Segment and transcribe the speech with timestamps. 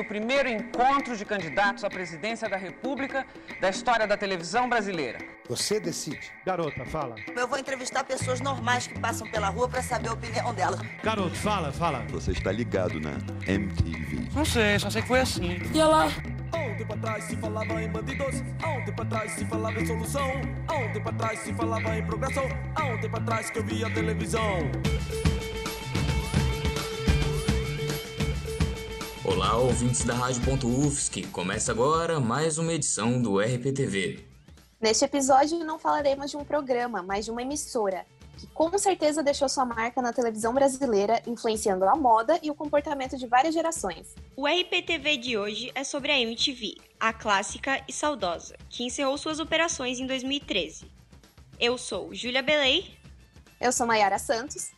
[0.00, 3.26] o primeiro encontro de candidatos à presidência da República
[3.60, 5.18] da história da televisão brasileira.
[5.48, 6.30] Você decide.
[6.44, 7.16] Garota, fala.
[7.36, 10.80] Eu vou entrevistar pessoas normais que passam pela rua para saber a opinião delas.
[11.02, 12.04] Garoto, fala, fala.
[12.10, 13.12] Você está ligado na
[13.46, 14.28] MTV.
[14.34, 15.60] Não sei, só sei que foi assim.
[15.74, 16.08] E ela?
[16.52, 19.86] Há um tempo atrás se falava em bandidos, há um tempo atrás se falava em
[19.86, 20.30] solução,
[20.66, 23.90] há um tempo atrás se falava em progressão, há um tempo atrás que eu via
[23.90, 24.58] televisão.
[29.30, 31.28] Olá, ouvintes da Rádio.UFSC.
[31.28, 34.26] Começa agora mais uma edição do RPTV.
[34.80, 38.04] Neste episódio não falaremos de um programa, mas de uma emissora,
[38.36, 43.16] que com certeza deixou sua marca na televisão brasileira, influenciando a moda e o comportamento
[43.16, 44.16] de várias gerações.
[44.36, 49.38] O RPTV de hoje é sobre a MTV, a clássica e saudosa, que encerrou suas
[49.38, 50.90] operações em 2013.
[51.60, 52.98] Eu sou Júlia Belei.
[53.60, 54.72] Eu sou Maiara Santos.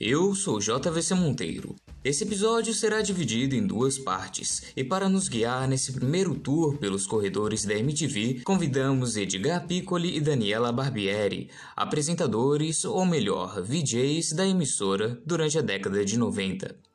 [0.00, 1.76] Eu sou JVC Monteiro.
[2.08, 7.06] Esse episódio será dividido em duas partes, e para nos guiar nesse primeiro tour pelos
[7.06, 15.20] corredores da MTV, convidamos Edgar Piccoli e Daniela Barbieri, apresentadores, ou melhor, VJs da emissora
[15.26, 16.87] durante a década de 90.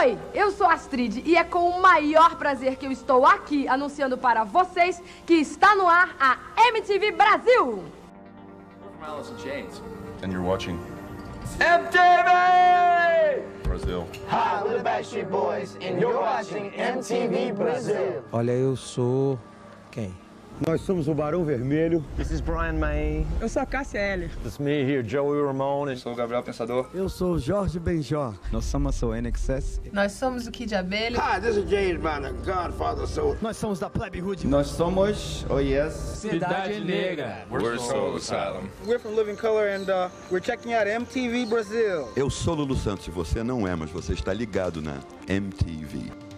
[0.00, 4.16] Oi, eu sou Astrid e é com o maior prazer que eu estou aqui anunciando
[4.16, 7.84] para vocês que está no ar a MTV Brasil.
[8.98, 9.82] I'm Alice in Chains.
[10.22, 10.80] And you're watching
[11.58, 14.08] MTV Brazil.
[14.30, 18.24] Hi, we're the Backstreet Boys and you're watching MTV Brasil.
[18.32, 19.38] Olha, eu sou
[19.90, 20.14] quem?
[20.66, 22.04] Nós somos o Barão Vermelho.
[22.18, 23.26] This is Brian May.
[23.40, 24.28] Eu sou a Cássia L.
[24.42, 25.92] This is me here, Joey Ramone.
[25.92, 26.86] Eu sou o Gabriel Pensador.
[26.92, 28.34] Eu sou o Jorge Benjor.
[28.52, 29.80] Nós somos o NXS.
[29.90, 31.18] Nós somos o Kid Abelha.
[31.18, 33.38] Hi, this is James Brown, the Godfather Soul.
[33.40, 34.46] Nós somos da Plebe Hood.
[34.46, 37.46] Nós somos, oh yes, Cidade, Cidade Negra.
[37.50, 38.68] We're, we're Soul Asylum.
[38.86, 42.12] We're from Living Color and uh, we're checking out MTV Brasil.
[42.14, 46.29] Eu sou Lulu Santos e você não é, mas você está ligado na MTV.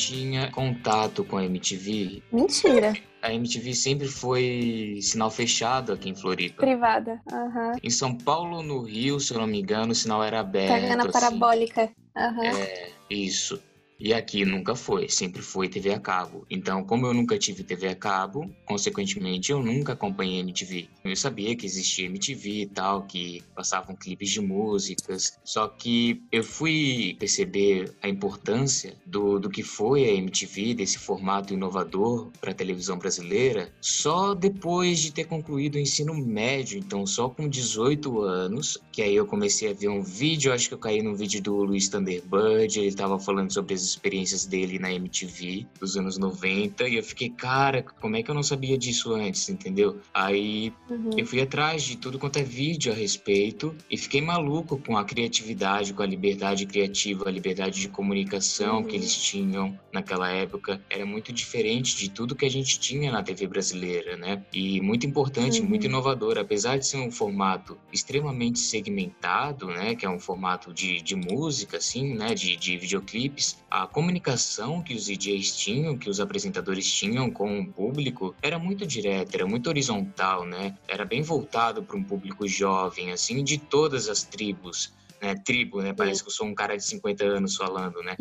[0.00, 2.22] Tinha contato com a MTV.
[2.32, 2.94] Mentira.
[3.22, 6.62] A MTV sempre foi sinal fechado aqui em Floripa.
[6.62, 7.20] Privada.
[7.30, 7.72] Uhum.
[7.82, 10.80] Em São Paulo, no Rio, se eu não me engano, o sinal era aberto.
[10.80, 11.12] Pegando assim.
[11.12, 11.90] parabólica.
[12.16, 12.44] Uhum.
[12.44, 13.62] É, isso.
[14.02, 16.46] E aqui nunca foi, sempre foi TV a cabo.
[16.48, 20.88] Então, como eu nunca tive TV a cabo, consequentemente eu nunca acompanhei MTV.
[21.04, 26.42] Eu sabia que existia MTV e tal, que passavam clipes de músicas, só que eu
[26.42, 32.54] fui perceber a importância do, do que foi a MTV, desse formato inovador para a
[32.54, 38.78] televisão brasileira, só depois de ter concluído o ensino médio, então só com 18 anos,
[38.90, 41.56] que aí eu comecei a ver um vídeo, acho que eu caí num vídeo do
[41.64, 46.96] Luiz Thunderbird, ele estava falando sobre as experiências dele na MTV dos anos 90 e
[46.96, 50.00] eu fiquei, cara, como é que eu não sabia disso antes, entendeu?
[50.12, 51.10] Aí uhum.
[51.16, 55.04] eu fui atrás de tudo quanto é vídeo a respeito e fiquei maluco com a
[55.04, 58.84] criatividade, com a liberdade criativa, a liberdade de comunicação uhum.
[58.84, 60.80] que eles tinham naquela época.
[60.88, 64.44] Era muito diferente de tudo que a gente tinha na TV brasileira, né?
[64.52, 65.68] E muito importante, uhum.
[65.68, 69.94] muito inovador, apesar de ser um formato extremamente segmentado, né?
[69.94, 72.34] Que é um formato de, de música, assim, né?
[72.34, 73.58] De, de videoclipes.
[73.70, 78.84] A comunicação que os DJs tinham, que os apresentadores tinham com o público, era muito
[78.84, 80.76] direta, era muito horizontal, né?
[80.88, 85.92] Era bem voltado para um público jovem, assim, de todas as tribos né, tribo, né?
[85.92, 88.16] Parece que eu sou um cara de 50 anos falando, né?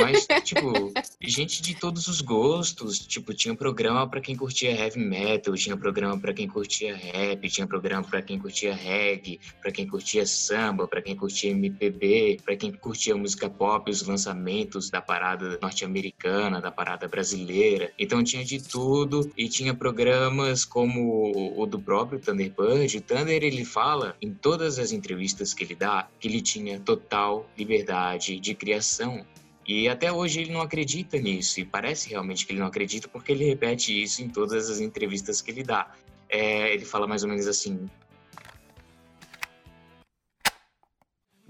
[0.00, 2.98] Mas, tipo, gente de todos os gostos.
[2.98, 7.66] Tipo, tinha programa para quem curtia heavy metal, tinha programa para quem curtia rap, tinha
[7.66, 12.72] programa para quem curtia reggae, para quem curtia samba, para quem curtia MPB, para quem
[12.72, 17.92] curtia música pop, os lançamentos da parada norte-americana, da parada brasileira.
[17.98, 22.96] Então tinha de tudo e tinha programas como o do próprio Thunderbird.
[22.96, 27.48] O Thunder, ele fala em todas as entrevistas que ele dá que ele tinha total
[27.58, 29.26] liberdade de criação.
[29.66, 33.32] E até hoje ele não acredita nisso, e parece realmente que ele não acredita, porque
[33.32, 35.92] ele repete isso em todas as entrevistas que ele dá.
[36.28, 37.88] É, ele fala mais ou menos assim: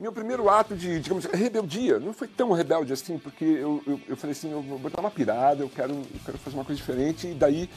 [0.01, 1.99] meu primeiro ato de, digamos, rebeldia.
[1.99, 5.11] Não foi tão rebelde assim, porque eu, eu, eu falei assim, eu vou botar uma
[5.11, 7.29] pirada, eu quero, eu quero fazer uma coisa diferente.
[7.29, 7.69] E daí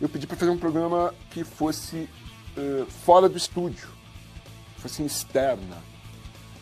[0.00, 2.08] eu pedi para fazer um programa que fosse
[2.56, 3.88] uh, fora do estúdio,
[4.78, 5.89] fosse externa.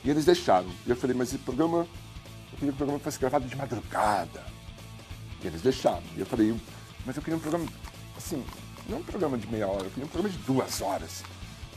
[0.04, 0.68] E eles deixaram.
[0.86, 1.86] E eu falei, mas esse programa,
[2.52, 4.44] eu queria que o programa fosse gravado de madrugada.
[5.42, 6.02] E eles deixaram.
[6.16, 6.54] E eu falei,
[7.04, 7.66] mas eu queria um programa,
[8.16, 8.44] assim,
[8.88, 11.22] não um programa de meia hora, eu queria um programa de duas horas.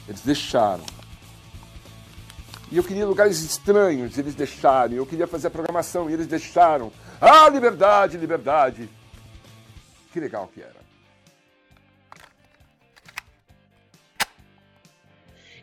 [0.08, 0.84] Eles deixaram.
[2.72, 4.94] E eu queria lugares estranhos, eles deixaram.
[4.94, 6.92] Eu queria fazer a programação e eles deixaram.
[7.20, 8.90] Ah, liberdade, liberdade.
[10.14, 10.82] Que legal que era.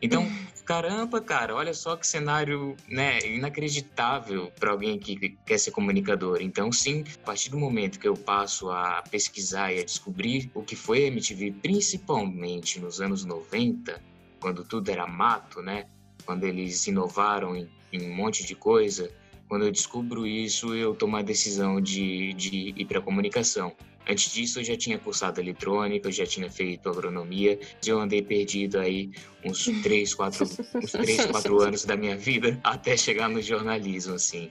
[0.01, 0.31] Então,
[0.69, 6.43] caramba, cara, olha só que cenário, né, inacreditável para alguém que quer ser comunicador.
[6.43, 10.63] Então, sim, a partir do momento que eu passo a pesquisar e a descobrir o
[10.63, 13.99] que foi a MTV, principalmente nos anos 90,
[14.39, 15.87] quando tudo era mato, né?
[16.27, 19.11] Quando eles inovaram em, em um monte de coisa,
[19.49, 23.75] quando eu descubro isso, eu tomo a decisão de, de ir para a comunicação.
[24.09, 28.79] Antes disso, eu já tinha cursado eletrônica, eu já tinha feito agronomia, eu andei perdido
[28.79, 29.11] aí
[29.45, 30.45] uns 3, 4,
[30.77, 34.51] uns 3, 4 anos da minha vida até chegar no jornalismo, assim.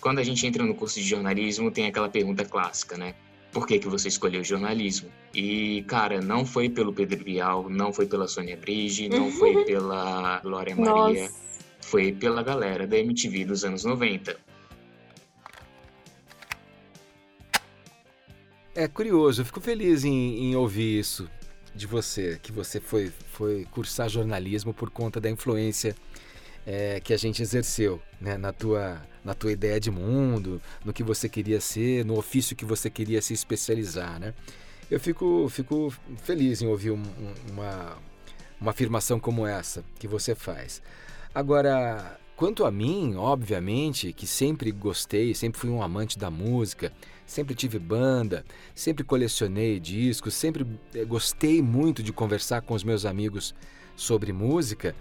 [0.00, 3.14] Quando a gente entra no curso de jornalismo, tem aquela pergunta clássica, né?
[3.52, 5.08] Por que, que você escolheu jornalismo?
[5.32, 10.40] E, cara, não foi pelo Pedro Bial, não foi pela Sônia Brige, não foi pela
[10.40, 11.34] Glória Maria, Nossa.
[11.80, 14.36] foi pela galera da MTV dos anos 90.
[18.76, 21.26] É curioso, eu fico feliz em, em ouvir isso
[21.74, 25.96] de você, que você foi, foi cursar jornalismo por conta da influência
[26.66, 31.02] é, que a gente exerceu né, na, tua, na tua ideia de mundo, no que
[31.02, 34.20] você queria ser, no ofício que você queria se especializar.
[34.20, 34.34] Né?
[34.90, 35.90] Eu fico, fico
[36.22, 37.96] feliz em ouvir um, um, uma,
[38.60, 40.82] uma afirmação como essa que você faz.
[41.34, 46.92] Agora, quanto a mim, obviamente, que sempre gostei, sempre fui um amante da música,
[47.24, 48.44] sempre tive banda,
[48.74, 53.54] sempre colecionei discos, sempre eh, gostei muito de conversar com os meus amigos
[53.96, 54.94] sobre música.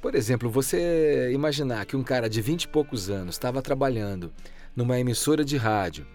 [0.00, 4.32] Por exemplo, você imaginar que um cara de 20 e poucos anos estava trabalhando
[4.74, 6.06] numa emissora de rádio,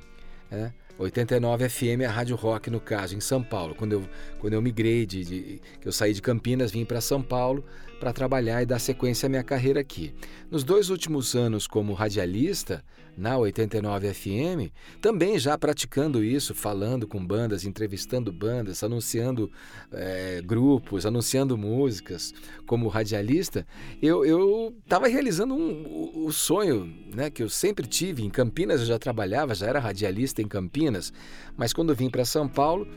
[0.50, 0.74] né?
[0.98, 3.74] 89 FM, a Rádio Rock no caso, em São Paulo.
[3.74, 4.04] Quando eu,
[4.40, 7.66] quando eu migrei, de, de eu saí de Campinas, vim para São Paulo
[8.02, 10.12] para trabalhar e dar sequência à minha carreira aqui.
[10.50, 12.84] Nos dois últimos anos como radialista,
[13.16, 19.52] na 89 FM, também já praticando isso, falando com bandas, entrevistando bandas, anunciando
[19.92, 22.34] é, grupos, anunciando músicas
[22.66, 23.68] como radialista,
[24.02, 28.24] eu estava realizando um, o, o sonho né, que eu sempre tive.
[28.24, 31.14] Em Campinas eu já trabalhava, já era radialista em Campinas,
[31.56, 32.88] mas quando vim para São Paulo,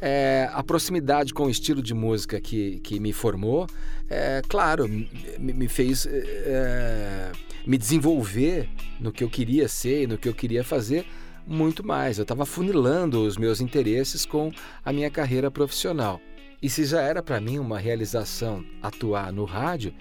[0.00, 3.66] é, a proximidade com o estilo de música que, que me formou,
[4.08, 5.08] é, claro, me,
[5.38, 7.32] me fez é,
[7.66, 8.68] me desenvolver
[9.00, 11.06] no que eu queria ser e no que eu queria fazer
[11.46, 12.18] muito mais.
[12.18, 14.52] Eu estava funilando os meus interesses com
[14.84, 16.20] a minha carreira profissional.
[16.62, 19.94] E se já era para mim uma realização atuar no rádio,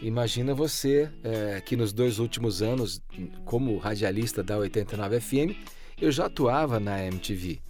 [0.00, 3.02] imagina você é, que nos dois últimos anos,
[3.44, 5.56] como radialista da 89 FM,
[6.00, 7.60] eu já atuava na MTV.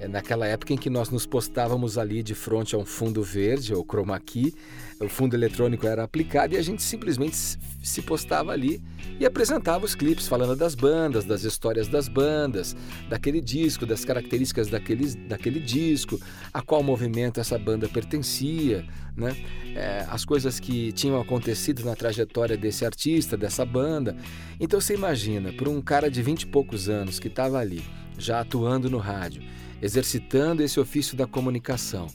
[0.00, 3.72] É naquela época em que nós nos postávamos ali de frente a um fundo verde,
[3.72, 4.52] ou chroma key,
[5.00, 8.82] o fundo eletrônico era aplicado e a gente simplesmente se postava ali
[9.18, 12.76] e apresentava os clipes falando das bandas, das histórias das bandas,
[13.08, 16.20] daquele disco, das características daquele, daquele disco,
[16.52, 18.84] a qual movimento essa banda pertencia,
[19.16, 19.36] né?
[19.74, 24.16] É, as coisas que tinham acontecido na trajetória desse artista, dessa banda.
[24.58, 27.82] Então você imagina, para um cara de vinte e poucos anos que estava ali,
[28.18, 29.42] já atuando no rádio,
[29.84, 32.06] exercitando esse ofício da comunicação,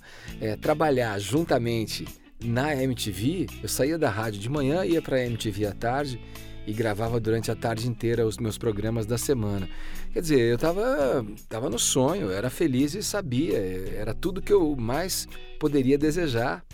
[0.41, 2.07] é, trabalhar juntamente
[2.43, 6.19] na MTV, eu saía da rádio de manhã, ia para a MTV à tarde
[6.65, 9.69] e gravava durante a tarde inteira os meus programas da semana.
[10.11, 13.59] Quer dizer, eu estava tava no sonho, era feliz e sabia,
[13.95, 15.27] era tudo que eu mais
[15.59, 16.65] poderia desejar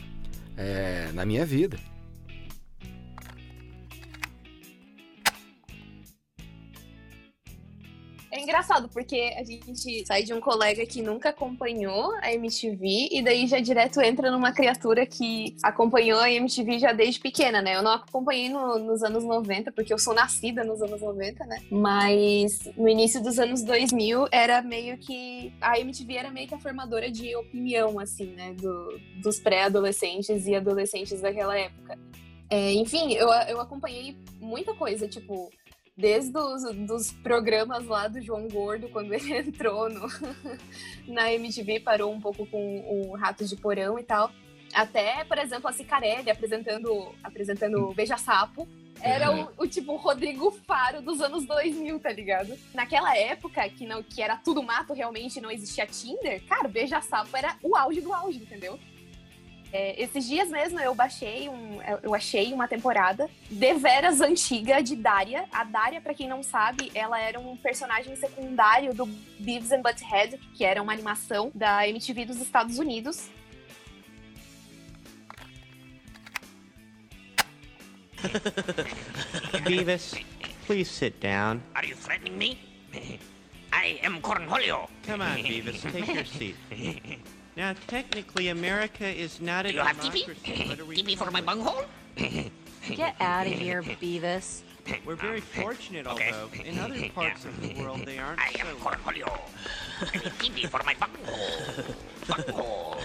[0.55, 1.77] é, na minha vida.
[8.35, 13.21] É engraçado, porque a gente sai de um colega que nunca acompanhou a MTV e
[13.23, 17.77] daí já direto entra numa criatura que acompanhou a MTV já desde pequena, né?
[17.77, 21.61] Eu não acompanhei no, nos anos 90, porque eu sou nascida nos anos 90, né?
[21.71, 25.53] Mas no início dos anos 2000 era meio que.
[25.61, 28.53] A MTV era meio que a formadora de opinião, assim, né?
[28.53, 31.97] Do, dos pré-adolescentes e adolescentes daquela época.
[32.49, 35.49] É, enfim, eu, eu acompanhei muita coisa, tipo
[35.95, 40.07] desde os dos programas lá do João Gordo, quando ele entrou no,
[41.07, 44.31] na MTV, parou um pouco com o Ratos de Porão e tal,
[44.73, 48.67] até, por exemplo, a Cicarelli apresentando, apresentando Beija Sapo,
[49.01, 52.57] era o, o, tipo Rodrigo Faro dos anos 2000, tá ligado?
[52.73, 57.35] Naquela época que não que era tudo mato realmente, não existia Tinder, cara, Beija Sapo
[57.35, 58.79] era o auge do auge, entendeu?
[59.73, 65.45] É, esses dias mesmo eu baixei um, eu achei uma temporada deveras antiga de Daria.
[65.51, 69.05] A Daria, para quem não sabe, ela era um personagem secundário do
[69.39, 73.29] Beavis and Butthead, que era uma animação da MTV dos Estados Unidos.
[79.65, 80.15] Beavis,
[80.65, 81.61] please sit down.
[81.75, 82.59] Are you threatening me?
[83.73, 84.87] I am Cornholio.
[85.03, 86.55] Come on, Beavis, take your seat.
[87.55, 90.33] Now, technically, America is not a Do you have democracy.
[90.43, 90.69] TP?
[90.69, 91.85] but are we- TP for my bunghole?
[92.17, 94.61] Get out of here, Beavis.
[95.05, 96.31] We're very fortunate, Okay.
[96.31, 98.75] although in other parts of the world they aren't I am so.
[98.85, 99.39] Cornholio.
[100.01, 101.95] I need TP for my bunghole.
[102.27, 102.97] Bunghole.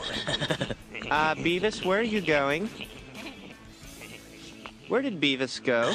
[1.11, 2.69] Uh, Beavis, where are you going?
[4.89, 5.95] Where did Beavis go?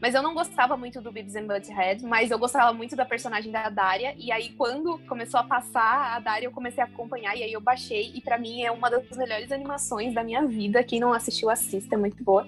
[0.00, 3.50] Mas eu não gostava muito do Beavis and Butthead, mas eu gostava muito da personagem
[3.50, 4.14] da Daria.
[4.16, 7.34] E aí, quando começou a passar a Daria, eu comecei a acompanhar.
[7.34, 8.12] E aí eu baixei.
[8.14, 10.84] E pra mim é uma das melhores animações da minha vida.
[10.84, 12.46] Quem não assistiu, assista, é muito boa.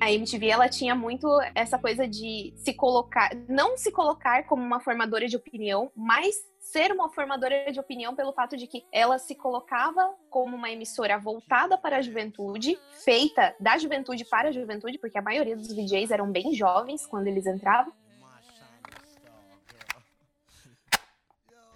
[0.00, 3.30] A MTV, ela tinha muito essa coisa de se colocar...
[3.48, 8.32] Não se colocar como uma formadora de opinião, mas ser uma formadora de opinião pelo
[8.32, 13.76] fato de que ela se colocava como uma emissora voltada para a juventude, feita da
[13.76, 17.92] juventude para a juventude, porque a maioria dos DJs eram bem jovens quando eles entravam.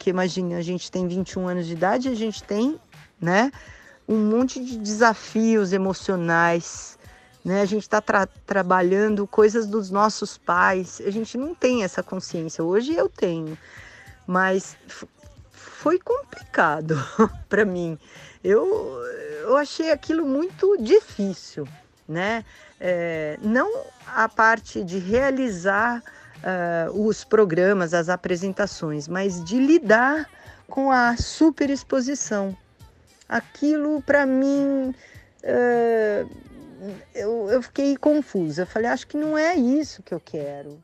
[0.05, 2.79] que imagina, a gente tem 21 anos de idade, a gente tem,
[3.19, 3.51] né,
[4.07, 6.99] um monte de desafios emocionais,
[7.43, 7.63] né?
[7.63, 8.03] A gente está
[8.45, 12.63] trabalhando coisas dos nossos pais, a gente não tem essa consciência.
[12.63, 13.57] Hoje eu tenho,
[14.27, 14.77] mas
[15.51, 16.97] foi complicado
[17.49, 17.99] para mim.
[18.43, 18.67] Eu,
[19.43, 21.67] eu achei aquilo muito difícil,
[22.09, 22.45] né?
[22.81, 26.03] É, não a parte de realizar
[26.43, 30.29] ah, os programas, as apresentações, mas de lidar
[30.69, 32.57] com a superexposição.
[33.29, 34.95] Aquilo para mim
[35.45, 36.27] ah,
[37.15, 38.63] eu, eu fiquei confusa.
[38.63, 40.83] Eu falei, acho que não é isso que eu quero.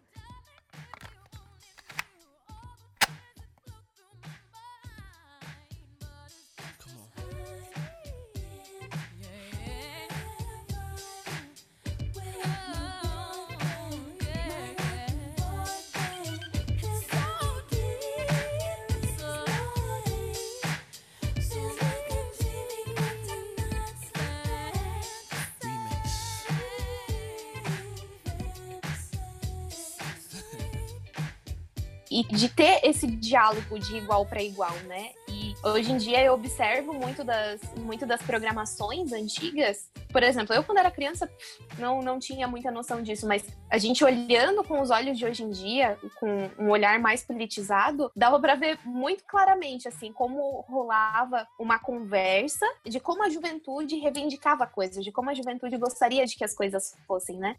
[32.11, 35.11] E de ter esse diálogo de igual para igual, né?
[35.29, 39.89] E hoje em dia eu observo muito das, muito das programações antigas.
[40.11, 41.31] Por exemplo, eu quando era criança
[41.79, 45.45] não, não tinha muita noção disso, mas a gente olhando com os olhos de hoje
[45.45, 51.47] em dia, com um olhar mais politizado, dava para ver muito claramente assim como rolava
[51.59, 56.45] uma conversa de como a juventude reivindicava coisas, de como a juventude gostaria de que
[56.45, 57.57] as coisas fossem, né?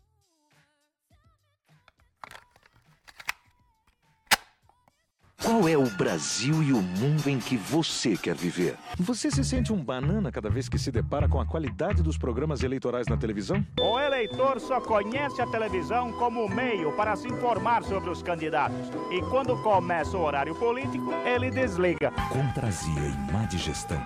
[5.43, 8.75] Qual é o Brasil e o mundo em que você quer viver?
[8.99, 12.61] Você se sente um banana cada vez que se depara com a qualidade dos programas
[12.61, 13.65] eleitorais na televisão?
[13.79, 18.91] O eleitor só conhece a televisão como meio para se informar sobre os candidatos.
[19.11, 22.11] E quando começa o horário político, ele desliga.
[22.29, 24.01] Contrazia e má digestão.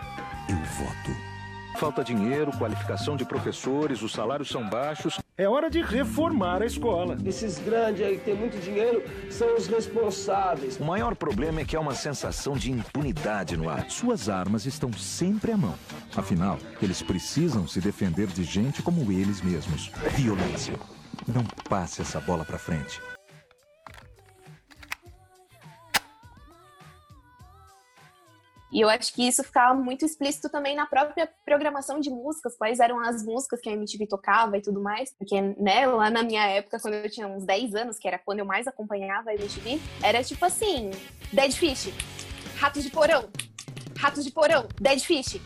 [0.48, 1.35] Eu voto.
[1.76, 5.20] Falta dinheiro, qualificação de professores, os salários são baixos.
[5.38, 7.18] É hora de reformar a escola.
[7.26, 10.80] Esses grandes aí que têm muito dinheiro são os responsáveis.
[10.80, 13.90] O maior problema é que há uma sensação de impunidade no ar.
[13.90, 15.76] Suas armas estão sempre à mão.
[16.16, 19.92] Afinal, eles precisam se defender de gente como eles mesmos.
[20.16, 20.76] Violência.
[21.28, 23.02] Não passe essa bola pra frente.
[28.76, 32.82] E eu acho que isso ficava muito explícito também na própria programação de músicas, quais
[32.82, 35.14] eram as músicas que a MTV tocava e tudo mais.
[35.18, 38.40] Porque, né, lá na minha época, quando eu tinha uns 10 anos, que era quando
[38.40, 40.92] eu mais acompanhava a MTV, era tipo assim:
[41.32, 41.88] Dead Fish,
[42.58, 43.30] Ratos de Porão,
[43.98, 45.40] Ratos de Porão, Dead Fish.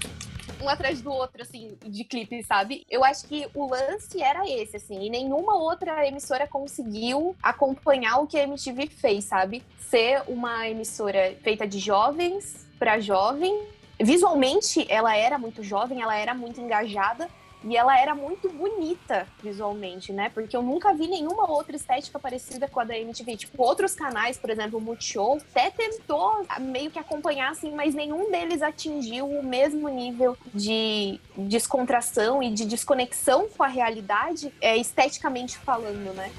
[0.59, 2.83] Um atrás do outro, assim, de clipe, sabe?
[2.89, 8.27] Eu acho que o lance era esse, assim, e nenhuma outra emissora conseguiu acompanhar o
[8.27, 9.63] que a MTV fez, sabe?
[9.77, 13.67] Ser uma emissora feita de jovens para jovem.
[13.99, 17.29] Visualmente, ela era muito jovem, ela era muito engajada
[17.61, 20.29] E ela era muito bonita visualmente, né?
[20.29, 23.35] Porque eu nunca vi nenhuma outra estética parecida com a da MTV.
[23.35, 28.31] Tipo, outros canais, por exemplo, o Multishow, até tentou meio que acompanhar, assim, mas nenhum
[28.31, 35.57] deles atingiu o mesmo nível de descontração e de desconexão com a realidade, é, esteticamente
[35.57, 36.31] falando, né?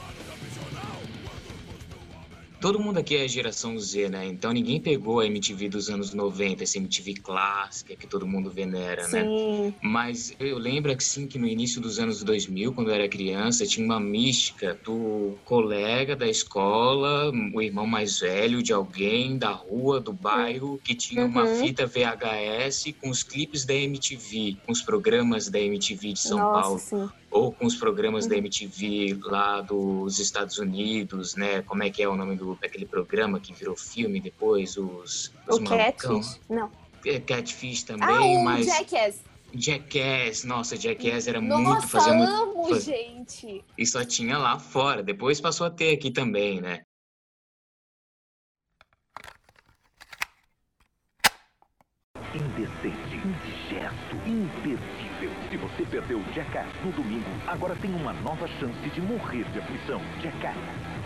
[2.60, 4.26] Todo mundo aqui é geração Z, né?
[4.26, 9.08] Então ninguém pegou a MTV dos anos 90, essa MTV clássica que todo mundo venera,
[9.08, 9.24] né?
[9.24, 9.74] Sim.
[9.82, 13.66] Mas eu lembro que sim, que no início dos anos 2000, quando eu era criança,
[13.66, 19.98] tinha uma mística do colega da escola, o irmão mais velho de alguém da rua,
[19.98, 21.46] do bairro, que tinha uma Uhum.
[21.46, 26.60] fita VHS com os clipes da MTV, com os programas da MTV de São Nossa,
[26.60, 27.10] Paulo sim.
[27.30, 28.40] Ou com os programas da Uhum.
[28.40, 31.62] MTV lá dos Estados Unidos, né?
[31.62, 34.76] Como é que é o nome do, daquele programa que virou filme depois?
[34.76, 35.76] Os, os O malucão.
[36.20, 36.40] Catfish?
[36.48, 36.70] Não.
[37.06, 38.66] É, Catfish também, Ah, o mas...
[38.66, 39.20] Jackass.
[39.52, 41.62] Jackass, nossa, Jackass era muito...
[41.62, 43.64] Nossa, muito, amo, faz- gente.
[43.76, 46.82] E só tinha lá fora, depois passou a ter aqui também, né?
[52.34, 54.99] Indecente, indigesto, imperdível.
[55.80, 59.98] Você perdeu Jackass no domingo, agora tem uma nova chance de morrer de aflição.
[60.20, 60.54] Jackass.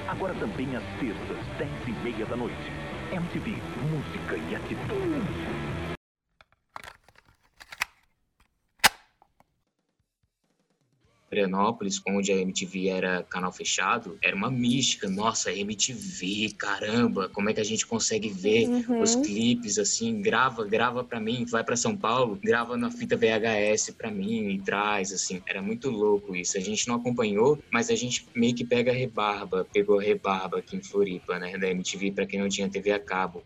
[0.09, 2.73] Agora também às terças, 10 e meia da noite.
[3.13, 3.57] MTV,
[3.89, 5.74] música e atitude.
[11.35, 15.09] Florianópolis, onde a MTV era canal fechado, era uma mística.
[15.11, 19.03] Nossa, MTV, caramba, como é que a gente consegue ver Uhum.
[19.03, 20.21] os clipes assim?
[20.23, 24.63] Grava, grava pra mim, vai pra São Paulo, grava na fita VHS pra mim e
[24.63, 25.41] traz, assim.
[25.49, 26.57] Era muito louco isso.
[26.57, 30.59] A gente não acompanhou, mas a gente meio que pega a rebarba, pegou a rebarba
[30.59, 33.45] aqui em Floripa, né, da MTV, pra quem não tinha TV a cabo.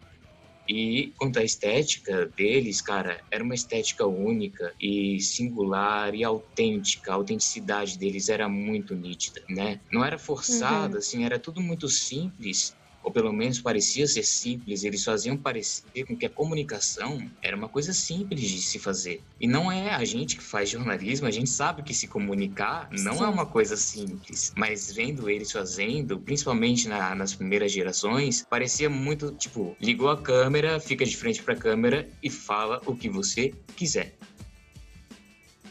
[0.68, 7.12] E quanto à estética deles, cara, era uma estética única e singular e autêntica.
[7.12, 9.80] A autenticidade deles era muito nítida, né?
[9.92, 10.98] Não era forçada, Uhum.
[10.98, 12.77] assim, era tudo muito simples.
[13.02, 17.69] Ou pelo menos parecia ser simples, eles faziam parecer com que a comunicação era uma
[17.69, 19.22] coisa simples de se fazer.
[19.40, 23.18] E não é a gente que faz jornalismo, a gente sabe que se comunicar não
[23.18, 23.25] Sim.
[23.25, 24.53] é uma coisa simples.
[24.57, 30.79] Mas vendo eles fazendo, principalmente na- nas primeiras gerações, parecia muito tipo: ligou a câmera,
[30.79, 34.16] fica de frente para a câmera e fala o que você quiser.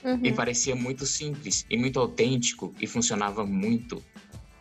[0.04, 0.20] Uhum.
[0.24, 4.02] E parecia muito simples e muito autêntico e funcionava muito.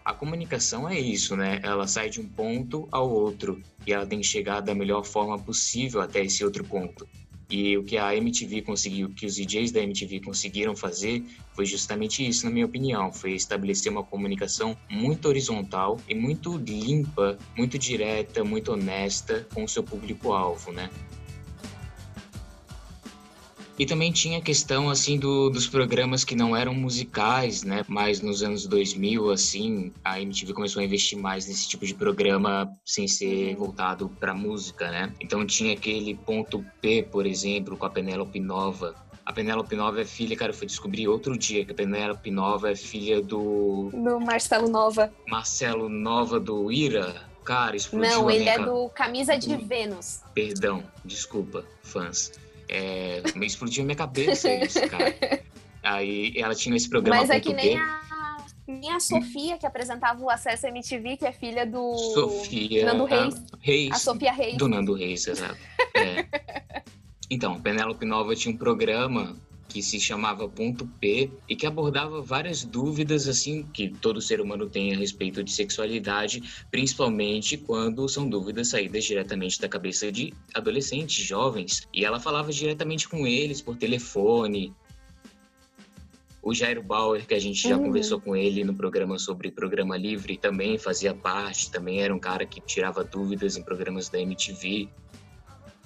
[0.07, 1.59] A comunicação é isso, né?
[1.65, 5.37] Ela sai de um ponto ao outro e ela tem que chegar da melhor forma
[5.37, 7.09] possível até esse outro ponto.
[7.51, 11.67] E o que a MTV conseguiu, o que os DJs da MTV conseguiram fazer foi
[11.67, 13.13] justamente isso, na minha opinião.
[13.13, 19.69] Foi estabelecer uma comunicação muito horizontal e muito limpa, muito direta, muito honesta com o
[19.69, 20.89] seu público-alvo, né?
[23.79, 27.85] E também tinha a questão, assim, do, dos programas que não eram musicais, né?
[27.87, 32.73] Mas nos anos 2000, assim, a MTV começou a investir mais nesse tipo de programa
[32.85, 35.13] sem ser voltado pra música, né?
[35.21, 38.95] Então tinha aquele ponto P, por exemplo, com a Penélope Nova.
[39.27, 42.71] A Penélope Nova é filha, cara, eu fui descobrir outro dia que a Penélope Nova
[42.71, 45.13] é filha do Do Marcelo Nova.
[45.29, 47.27] Marcelo Nova do Ira.
[47.45, 50.21] Cara, explodiu Não, ele é do Camisa de Vênus.
[50.35, 52.33] Perdão, desculpa, fãs.
[52.69, 55.15] É, me explodiu a minha cabeça isso, cara.
[55.83, 58.01] Aí ela tinha esse programa Mas é que nem a,
[58.67, 63.35] nem a Sofia, que apresentava o Acesso MTV, que é filha do Sofia Nando Reis.
[63.61, 63.93] Reis.
[63.93, 64.57] A Sofia Reis.
[64.57, 65.59] Do Nando Reis, exato.
[65.95, 66.27] É.
[67.31, 69.37] Então, Penélope Nova tinha um programa
[69.77, 74.71] que se chamava Ponto P e que abordava várias dúvidas assim que todo ser humano
[74.71, 81.23] tem a respeito de sexualidade, principalmente quando são dúvidas saídas diretamente da cabeça de adolescentes,
[81.23, 81.87] jovens.
[81.93, 84.73] E ela falava diretamente com eles por telefone.
[86.43, 87.85] O Jairo Bauer, que a gente já Uhum.
[87.87, 92.47] conversou com ele no programa sobre programa livre, também fazia parte, também era um cara
[92.47, 94.89] que tirava dúvidas em programas da MTV.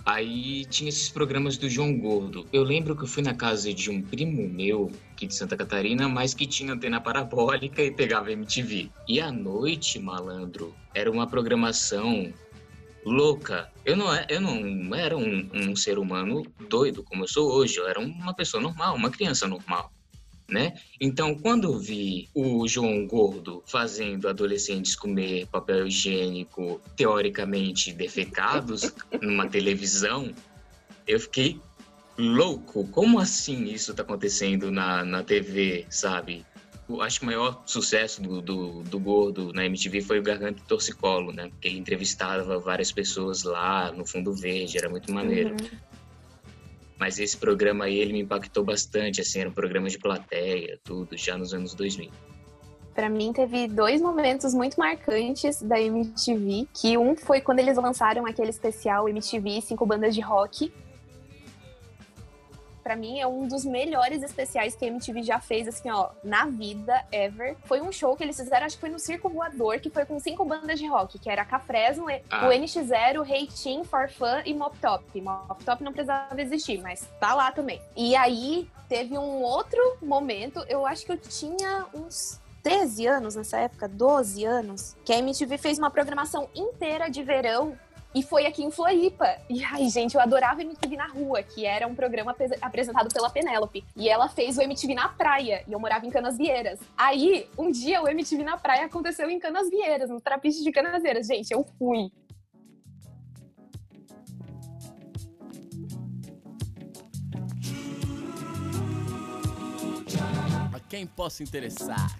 [0.04, 2.46] Aí tinha esses programas do João Gordo.
[2.52, 6.08] Eu lembro que eu fui na casa de um primo meu, aqui de Santa Catarina,
[6.08, 8.90] mas que tinha antena parabólica e pegava MTV.
[9.08, 12.32] E à noite, malandro, era uma programação
[13.04, 13.70] louca.
[13.84, 17.76] Eu não, é- eu não era um, um ser humano doido como eu sou hoje.
[17.78, 19.92] Eu era uma pessoa normal, uma criança normal.
[20.50, 20.76] Né?
[21.00, 30.34] Então, quando vi o João Gordo fazendo adolescentes comer papel higiênico teoricamente defecados numa televisão,
[31.06, 31.60] eu fiquei
[32.18, 32.86] louco.
[32.88, 36.44] Como assim isso tá acontecendo na, na TV, sabe?
[36.88, 40.60] Eu acho que o maior sucesso do, do, do Gordo na MTV foi o Garganta
[40.66, 41.48] Torcicolo, né?
[41.48, 45.54] Porque ele entrevistava várias pessoas lá no Fundo Verde, era muito maneiro.
[47.00, 51.16] Mas esse programa aí, ele me impactou bastante, assim, era um programa de plateia, tudo,
[51.16, 52.10] já nos anos 2000.
[52.94, 58.26] Pra mim, teve dois momentos muito marcantes da MTV, que um foi quando eles lançaram
[58.26, 60.70] aquele especial MTV Cinco Bandas de Rock.
[62.90, 66.46] Pra mim, é um dos melhores especiais que a MTV já fez, assim, ó, na
[66.46, 67.56] vida, ever.
[67.64, 70.18] Foi um show que eles fizeram, acho que foi no Circo Voador, que foi com
[70.18, 72.48] cinco bandas de rock, que era Cafresno, Ah.
[72.48, 75.20] o NX0, Hey Team, Forfun e Mop Top.
[75.20, 77.80] Mop Top não precisava existir, mas tá lá também.
[77.96, 83.56] E aí, teve um outro momento, eu acho que eu tinha uns 13 anos nessa
[83.58, 87.78] época, 12 anos, que a MTV fez uma programação inteira de verão
[88.14, 89.36] e foi aqui em Floripa.
[89.48, 93.30] E ai, gente, eu adorava MTV na rua, que era um programa apres- apresentado pela
[93.30, 93.84] Penélope.
[93.96, 96.80] E ela fez o MTV na praia, e eu morava em Canasvieiras.
[96.96, 101.26] Aí, um dia, o MTV na praia aconteceu em Canasvieiras, no Trapiche de Canasvieiras.
[101.26, 102.10] Gente, eu fui.
[110.72, 112.18] A quem possa interessar.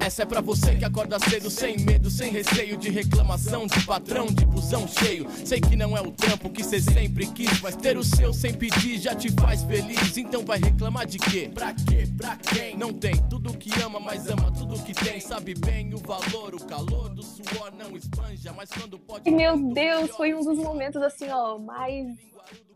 [0.00, 4.26] Essa é pra você que acorda cedo, sem medo, sem receio de reclamação, de patrão,
[4.26, 5.26] de busão cheio.
[5.44, 8.54] Sei que não é o trampo que cê sempre quis, mas ter o seu sem
[8.54, 10.16] pedir já te faz feliz.
[10.16, 11.50] Então vai reclamar de quê?
[11.52, 12.08] Pra quê?
[12.16, 12.76] Pra quem?
[12.76, 15.20] Não tem tudo que ama, mas ama tudo que tem.
[15.20, 19.30] Sabe bem o valor, o calor do suor não espanja, mas quando pode.
[19.30, 22.16] Meu Deus, foi um dos momentos, assim, ó, mais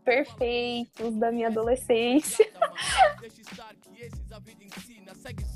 [0.03, 2.45] perfeitos da minha adolescência.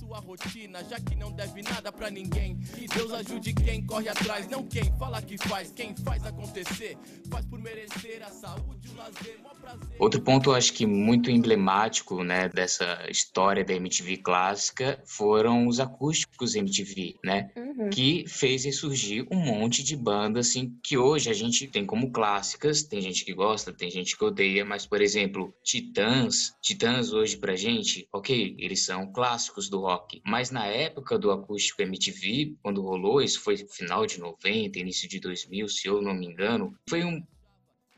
[0.07, 2.57] Sua rotina, já que não deve nada pra ninguém.
[2.57, 5.69] Que Deus ajude quem corre atrás, não quem fala que faz.
[5.71, 6.97] Quem faz acontecer,
[7.29, 9.97] faz por merecer a saúde, o lazer, mó prazer.
[9.99, 15.79] Outro ponto, eu acho que muito emblemático, né, dessa história da MTV clássica foram os
[15.79, 17.51] acústicos MTV, né?
[17.57, 17.89] Uhum.
[17.89, 22.83] Que fez ressurgir um monte de bandas, assim, que hoje a gente tem como clássicas,
[22.83, 27.57] tem gente que gosta, tem gente que odeia, mas, por exemplo, Titãs, Titãs hoje pra
[27.57, 33.21] gente, ok, eles são clássicos do rock, mas na época do acústico MTV, quando rolou,
[33.21, 37.25] isso foi final de 90, início de 2000, se eu não me engano, foi um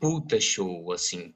[0.00, 1.34] puta show, assim,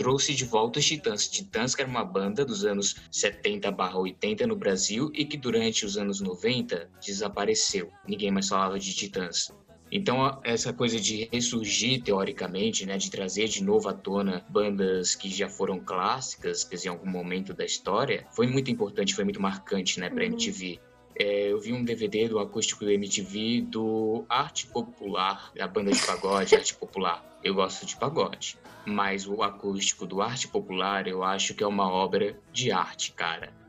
[0.00, 1.28] trouxe de volta os Titãs.
[1.28, 5.84] Titãs que era uma banda dos anos 70 barra 80 no Brasil e que durante
[5.84, 7.90] os anos 90 desapareceu.
[8.08, 9.52] Ninguém mais falava de Titãs.
[9.92, 15.28] Então, essa coisa de ressurgir teoricamente, né, de trazer de novo à tona bandas que
[15.28, 19.42] já foram clássicas, quer dizer, em algum momento da história, foi muito importante, foi muito
[19.42, 20.30] marcante, né, para Uhum.
[20.30, 20.80] MTV.
[21.18, 26.00] É, eu vi um DVD do acústico do MTV do Arte Popular, da banda de
[26.06, 27.29] pagode Arte Popular.
[27.42, 31.90] Eu gosto de pagode, mas o acústico do Arte Popular eu acho que é uma
[31.90, 33.59] obra de arte, cara.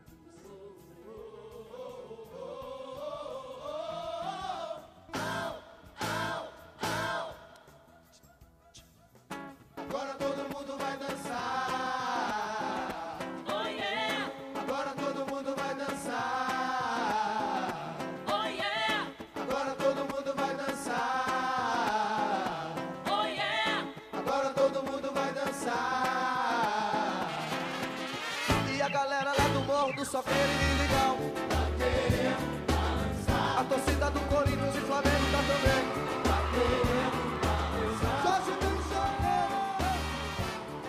[30.23, 33.59] Tá querendo dançar.
[33.59, 35.83] A torcida do Corinthians e Flamengo tá também.
[36.23, 38.17] Tá querendo dançar.
[38.23, 39.59] Só se tem choqueiro.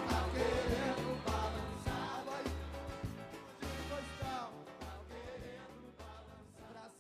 [0.09, 2.25] Tá querendo balançar.
[2.27, 2.45] Vai.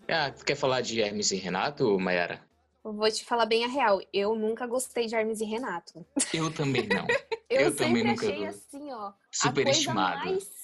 [0.08, 2.40] Ah, tu quer falar de Hermes e Renato, Mayara?
[2.84, 4.00] Eu Vou te falar bem a real.
[4.12, 6.04] Eu nunca gostei de Hermes e Renato.
[6.34, 7.06] Eu também não.
[7.48, 9.12] Eu, Eu sempre também nunca achei assim, ó.
[9.30, 10.20] Superestimado.
[10.20, 10.61] A coisa mais.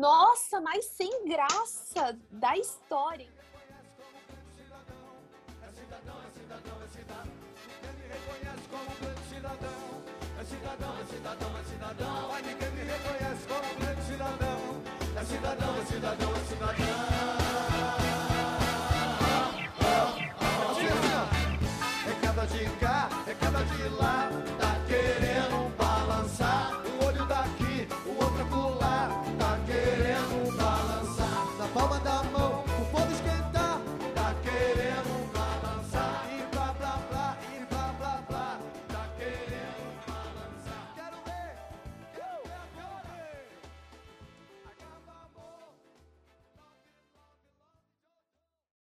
[0.00, 3.28] Nossa, mais sem graça da história.
[5.60, 6.30] É cidadão, é
[11.04, 12.28] cidadão, é cidadão.
[12.30, 14.80] Mas ninguém me reconhece como pleno cidadão.
[15.14, 17.49] É cidadão, é cidadão, é cidadão.